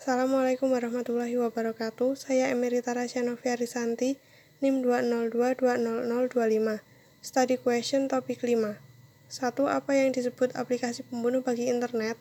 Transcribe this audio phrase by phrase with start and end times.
[0.00, 2.16] Assalamualaikum warahmatullahi wabarakatuh.
[2.16, 4.16] Saya Emerita Rasyanovia Risanti,
[4.64, 6.80] NIM 202200025.
[7.20, 8.80] Study question topik 5.
[8.80, 8.80] 1.
[9.68, 12.16] Apa yang disebut aplikasi pembunuh bagi internet?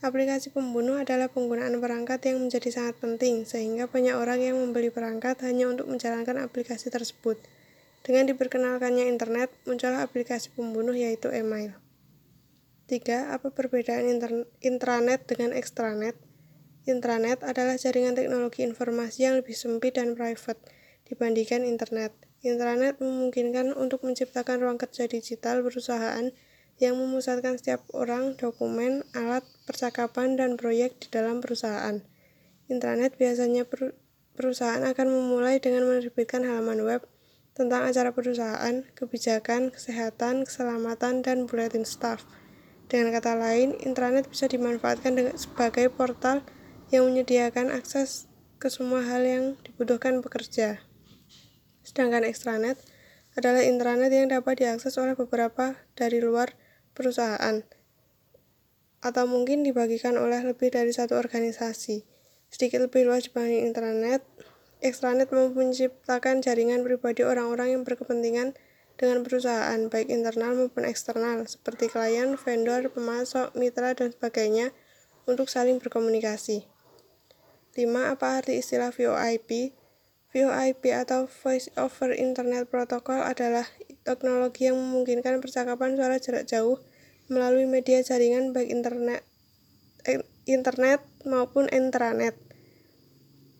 [0.00, 5.44] Aplikasi pembunuh adalah penggunaan perangkat yang menjadi sangat penting, sehingga banyak orang yang membeli perangkat
[5.44, 7.36] hanya untuk menjalankan aplikasi tersebut.
[8.00, 11.76] Dengan diperkenalkannya internet, muncullah aplikasi pembunuh yaitu email.
[12.88, 13.28] 3.
[13.28, 14.08] Apa perbedaan
[14.64, 16.16] intranet dengan extranet?
[16.84, 20.60] Intranet adalah jaringan teknologi informasi yang lebih sempit dan private
[21.08, 22.12] dibandingkan internet.
[22.44, 26.28] Intranet memungkinkan untuk menciptakan ruang kerja digital perusahaan
[26.76, 32.04] yang memusatkan setiap orang, dokumen, alat, percakapan, dan proyek di dalam perusahaan.
[32.68, 33.64] Intranet biasanya
[34.36, 37.00] perusahaan akan memulai dengan menerbitkan halaman web
[37.56, 42.28] tentang acara perusahaan, kebijakan, kesehatan, keselamatan, dan buletin staff.
[42.92, 46.44] Dengan kata lain, intranet bisa dimanfaatkan sebagai portal
[46.92, 48.28] yang menyediakan akses
[48.60, 50.80] ke semua hal yang dibutuhkan pekerja.
[51.84, 52.80] Sedangkan extranet
[53.36, 56.56] adalah intranet yang dapat diakses oleh beberapa dari luar
[56.96, 57.64] perusahaan
[59.04, 62.08] atau mungkin dibagikan oleh lebih dari satu organisasi.
[62.48, 64.24] Sedikit lebih luas dibanding intranet,
[64.80, 68.56] extranet menciptakan jaringan pribadi orang-orang yang berkepentingan
[68.94, 74.70] dengan perusahaan, baik internal maupun eksternal, seperti klien, vendor, pemasok, mitra, dan sebagainya,
[75.26, 76.73] untuk saling berkomunikasi.
[77.74, 78.14] 5.
[78.14, 79.74] Apa arti istilah VoIP?
[80.30, 83.66] VoIP atau Voice over Internet Protocol adalah
[84.06, 86.78] teknologi yang memungkinkan percakapan suara jarak jauh
[87.26, 89.22] melalui media jaringan baik internet,
[90.06, 92.36] eh, internet maupun intranet.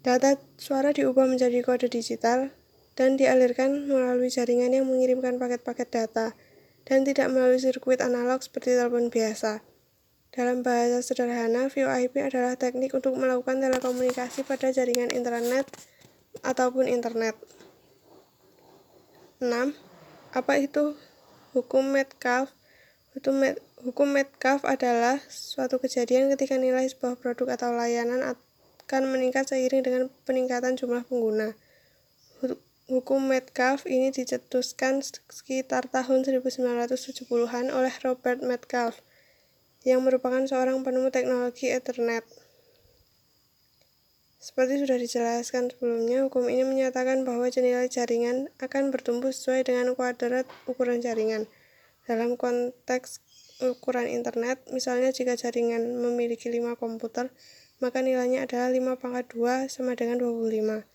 [0.00, 2.54] Data suara diubah menjadi kode digital
[2.94, 6.26] dan dialirkan melalui jaringan yang mengirimkan paket-paket data
[6.86, 9.60] dan tidak melalui sirkuit analog seperti telepon biasa.
[10.28, 15.64] Dalam bahasa sederhana, VoIP adalah teknik untuk melakukan telekomunikasi pada jaringan internet
[16.44, 17.34] ataupun internet.
[19.40, 19.72] 6.
[20.36, 20.92] Apa itu
[21.56, 22.52] hukum Metcalfe?
[23.82, 30.02] Hukum Metcalfe adalah suatu kejadian ketika nilai sebuah produk atau layanan akan meningkat seiring dengan
[30.28, 31.56] peningkatan jumlah pengguna.
[32.88, 35.00] Hukum Metcalfe ini dicetuskan
[35.32, 39.00] sekitar tahun 1970-an oleh Robert Metcalfe
[39.86, 42.26] yang merupakan seorang penemu teknologi Ethernet.
[44.38, 50.46] Seperti sudah dijelaskan sebelumnya, hukum ini menyatakan bahwa nilai jaringan akan bertumbuh sesuai dengan kuadrat
[50.70, 51.50] ukuran jaringan.
[52.06, 53.20] Dalam konteks
[53.58, 57.34] ukuran internet, misalnya jika jaringan memiliki 5 komputer,
[57.82, 60.86] maka nilainya adalah 5 pangkat 2 sama dengan 25.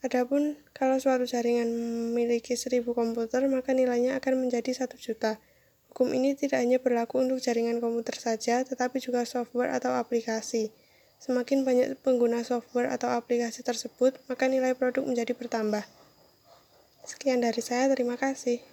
[0.00, 5.36] Adapun kalau suatu jaringan memiliki 1000 komputer, maka nilainya akan menjadi 1 juta.
[5.90, 10.70] Hukum ini tidak hanya berlaku untuk jaringan komputer saja, tetapi juga software atau aplikasi.
[11.18, 15.82] Semakin banyak pengguna software atau aplikasi tersebut, maka nilai produk menjadi bertambah.
[17.02, 18.69] Sekian dari saya, terima kasih.